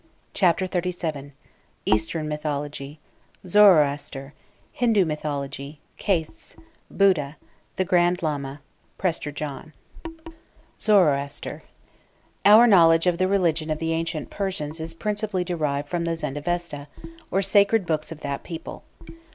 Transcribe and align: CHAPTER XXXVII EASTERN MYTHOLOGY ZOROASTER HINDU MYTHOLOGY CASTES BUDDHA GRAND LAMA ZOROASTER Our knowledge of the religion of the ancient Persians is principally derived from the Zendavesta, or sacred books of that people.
CHAPTER 0.33 0.65
XXXVII 0.65 1.33
EASTERN 1.85 2.27
MYTHOLOGY 2.27 2.99
ZOROASTER 3.45 4.33
HINDU 4.71 5.05
MYTHOLOGY 5.05 5.79
CASTES 5.97 6.55
BUDDHA 6.89 7.37
GRAND 7.85 8.23
LAMA 8.23 8.61
ZOROASTER 10.79 11.61
Our 12.43 12.65
knowledge 12.65 13.05
of 13.05 13.19
the 13.19 13.27
religion 13.27 13.69
of 13.69 13.77
the 13.77 13.93
ancient 13.93 14.31
Persians 14.31 14.79
is 14.79 14.95
principally 14.95 15.43
derived 15.43 15.87
from 15.87 16.05
the 16.05 16.15
Zendavesta, 16.15 16.87
or 17.31 17.43
sacred 17.43 17.85
books 17.85 18.11
of 18.11 18.21
that 18.21 18.41
people. 18.41 18.83